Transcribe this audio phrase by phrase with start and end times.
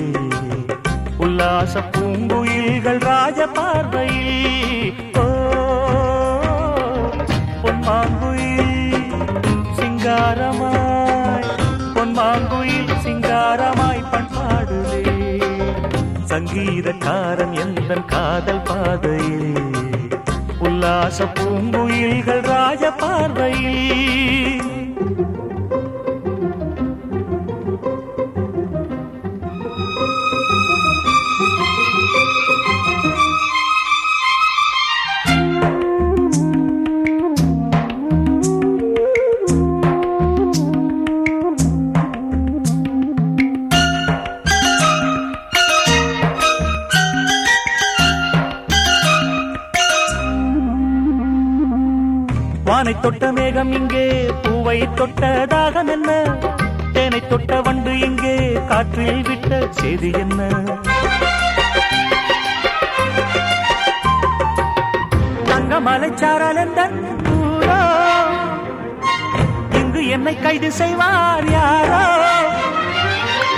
[1.18, 4.96] உல்லாச பூங்குயில்கள் ராஜ பார்வையில்.
[7.64, 9.12] பொன்மாங்குயில்
[9.80, 10.73] சிங்காரமாய்
[16.54, 19.56] சங்கீதக்காரன் எந்த காதல் பாதையில்?
[20.60, 24.73] உல்லாச பூங்குயில்கள் ராஜ பார்வையில்.
[69.96, 71.98] அங்கு என்னை கைது செய்வார் யாரோ?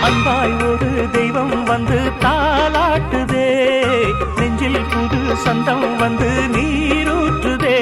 [0.08, 3.46] அன்பாய் ஒரு தெய்வம் வந்து தாளாட்டுதே.
[4.40, 7.78] நெஞ்சில் புது சந்தம் வந்து நீரூற்றுதே.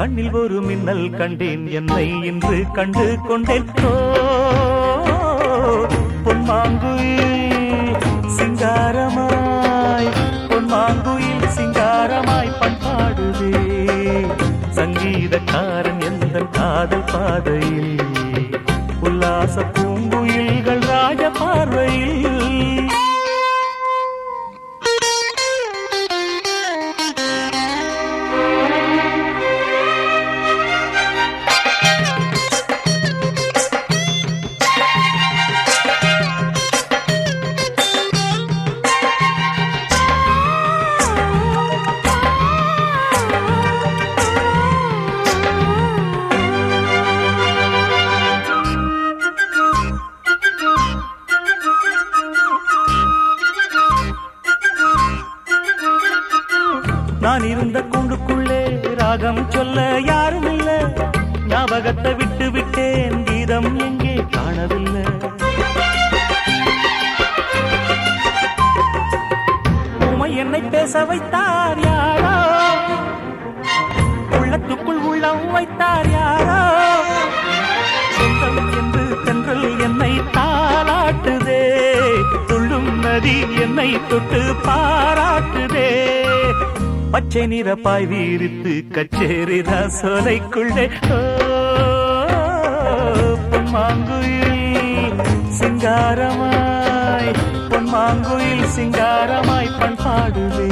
[0.00, 3.68] கண்ணில் ஒரு மின்னல் கண்டேன் என்னை இன்று கண்டு கொண்டேன்.
[6.26, 7.98] பொன்மாங்குயில்
[8.38, 10.12] சிங்காரமாய்
[10.52, 13.52] பொன்மாங்குயில் சிங்காரமாய் பண்பாடுதே.
[15.56, 18.00] காரன் எந்த காதல் பாதையில்?
[19.00, 22.95] உல்லாச பூங்குயில்கள் ராஜ பார்வையில்
[70.46, 72.34] என்னை பேச வைத்தார் யாரோ?
[74.38, 76.58] உள்ளத்துக்குள் உள்ளம் வைத்தார் யாரோ?
[78.16, 81.62] சொந்தம் என்று தென்றல் என்னை தாளாட்டுதே.
[82.46, 85.88] துள்ளும் நதி என்னை தொட்டு பாராட்டுதே.
[87.10, 91.20] பச்சை நிற பாய் வீரித்து கச்சேரி ரசோலைக்குள்ளே ஓ,
[93.50, 94.64] பொன்மாங்குயில்
[95.58, 96.75] சிங்காரமாய்
[97.96, 100.66] மாங்குயில் சிங்காரமாய் பண் பாடுவே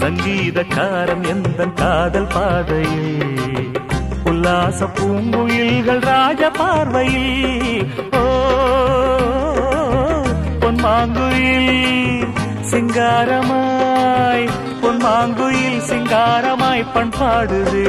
[0.00, 3.78] சங்கீதக்காரன் எந்த காதல் பாதையில்
[4.24, 7.84] உல்லாச பூங்குயில்கள் ராஜ பார்வையில்.
[8.12, 8.22] ஓ
[10.62, 12.26] பொன்மாங்குயில்
[12.72, 14.46] சிங்காரமாய்
[14.82, 17.88] பொன்மாங்குயில் சிங்காரமாய் பண்பாடுதே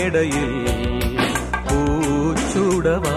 [0.00, 0.54] மேடையில்
[1.66, 3.16] பூச்சூடவா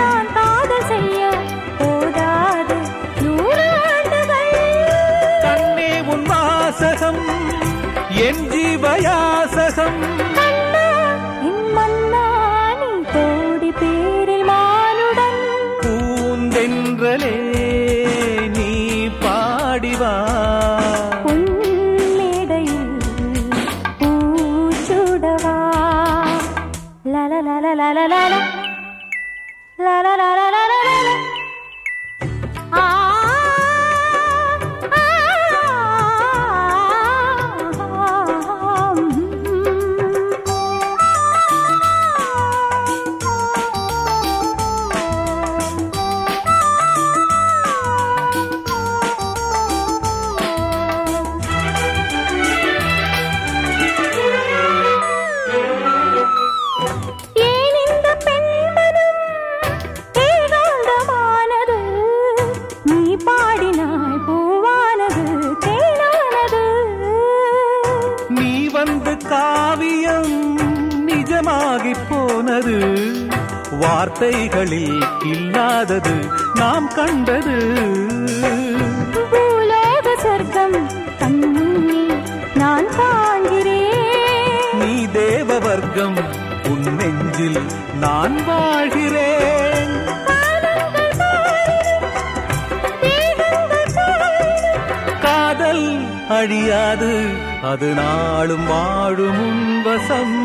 [8.25, 9.99] என் ஜீவயாசகம்
[11.45, 12.65] நீ
[13.13, 15.39] கோடி பேரில் மானுடன்
[15.81, 17.33] பூந்தென்றலே
[18.57, 18.67] நீ
[19.23, 20.13] பாடிவா
[21.23, 22.93] உன்னிடையில்
[23.99, 25.57] பூச்சுடவா
[27.05, 28.33] லலலலலலலல.
[29.79, 31.09] லலலலலலலல.
[31.25, 31.30] ஆ,
[71.71, 72.77] நிஜமாகி போனது
[73.81, 76.15] வார்த்தைகளில் இல்லாதது
[76.59, 77.55] நாம் கண்டது.
[79.33, 80.75] பூலோக சொர்க்கம்
[82.61, 86.19] நான் காண்கிறேன் நீ தேவ வர்க்கம்
[86.71, 87.61] உன் நெஞ்சில்
[88.03, 89.95] நான் வாழ்கிறேன்.
[95.25, 95.87] காதல்
[96.39, 97.13] அழியாது
[97.71, 100.37] அது நாளும் வாழும் உன் வசம்.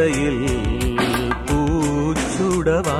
[0.00, 0.44] மேடையில்
[1.46, 2.99] பூச்சுடவா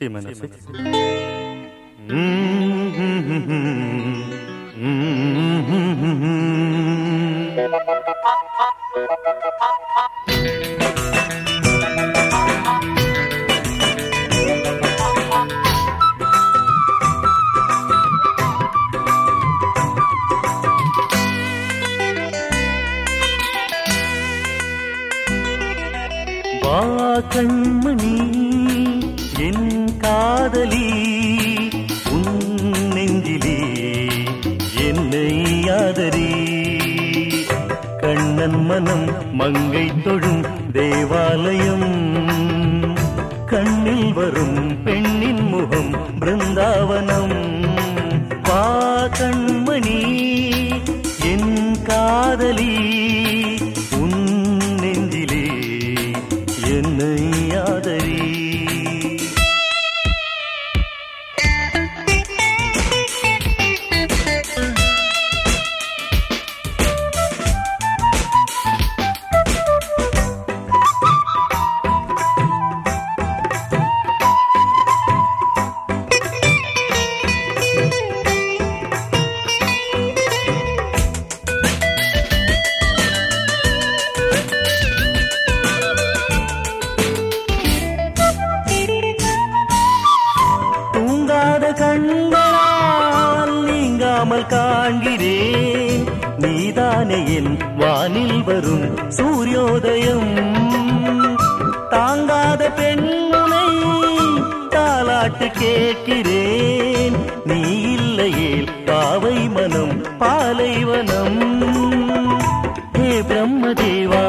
[0.00, 0.34] Sí, menos.
[0.34, 0.60] Sí, menos.
[26.64, 27.79] வாகன்
[38.84, 42.16] கண்ணன் மனம் மங்கை தொழும் தேவாலயம்.
[43.46, 47.34] கண்ணில் வரும் பெண்ணின் முகம் முகம் பிருந்தாவனம்.
[48.42, 50.18] வா கண்மணி
[51.22, 52.78] என் காதலி.
[98.50, 100.30] வரும் சூரியோதயம்.
[101.90, 103.66] தாங்காத பெண்முனை
[104.74, 107.16] தாலாட்டு கேட்கிறேன்.
[107.44, 107.60] நீ
[107.92, 108.50] இல்லையே
[108.86, 111.38] பாவை மனம் பாலைவனம்
[112.98, 114.26] ஹே பிரம்மதேவா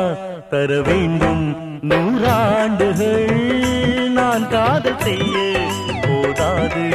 [0.50, 1.44] தர வேண்டும்
[1.90, 3.32] நூறாண்டுகள்.
[4.20, 5.36] நான் காதல் செய்ய
[6.06, 6.86] போதாது.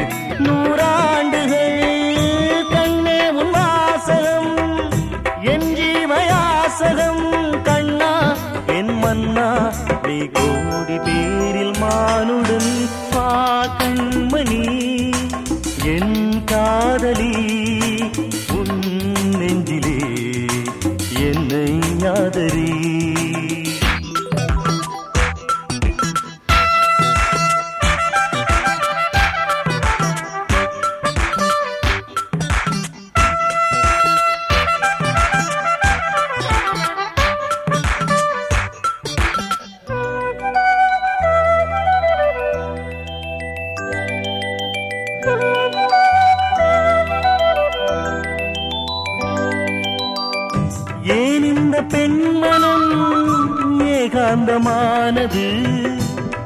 [54.57, 55.45] மரமானது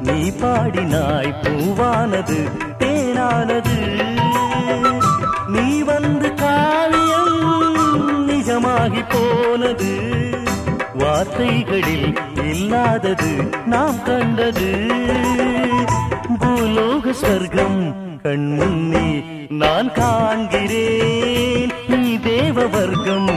[0.01, 2.39] நீ பாடினாய் பூவானது
[2.79, 3.77] தேனானது.
[5.47, 7.39] நீ வந்து காவியம்
[8.29, 9.93] நிஜமாகி போனது.
[10.95, 13.33] வார்த்தைகளில் இல்லாதது
[13.67, 14.71] நாம் கண்டது.
[16.39, 17.81] பூலோக ஸ்வர்க்கம்
[18.23, 19.09] கண்முன்னே
[19.49, 21.71] நான் காண்கிறேன்.
[21.89, 23.29] நீ தேவ வர்க்கம்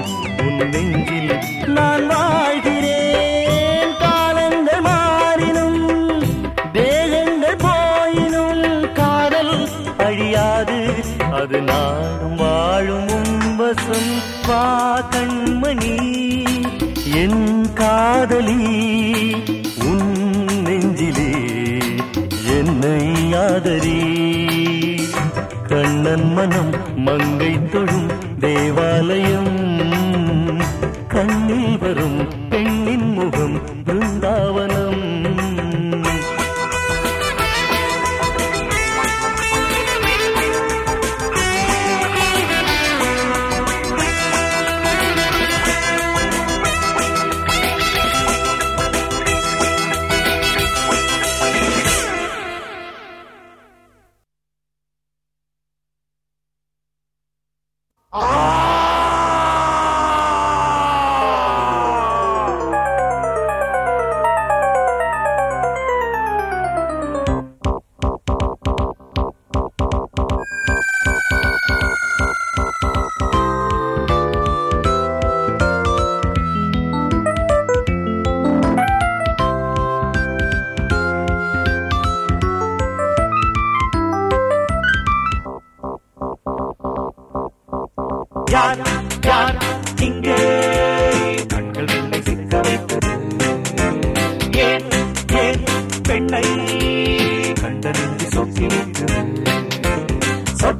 [18.03, 18.55] காதலி
[19.85, 20.09] உன்
[20.63, 21.31] நெஞ்சிலே
[22.57, 22.99] என்னை
[23.33, 23.99] ஆதரி.
[25.67, 29.55] கண்ணன் மனம் மங்கை தொழும் தேவாலயம்
[31.07, 32.19] கண்ணில் வரும்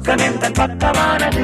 [0.04, 1.42] சொர்க்கம் எந்த பக்கமானது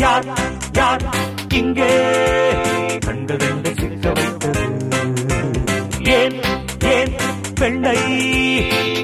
[0.00, 0.26] யார்
[0.76, 1.04] யார்
[1.54, 1.88] இங்கே?
[3.06, 4.64] கண்டதென்று சிக்க வைத்தது.
[6.16, 6.38] ஏன்
[6.92, 7.14] ஏன்
[7.60, 7.98] பெண்ணை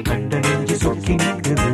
[0.03, 0.41] கண்ட
[0.83, 1.69] சொக்கி நின்றது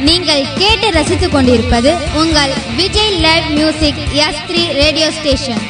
[0.00, 5.62] நீங்கள் கேட்டு ரசித்துக் கொண்டிருப்பது உங்கள் Vijay live music S three radio station